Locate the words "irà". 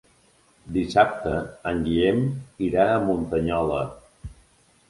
2.71-2.87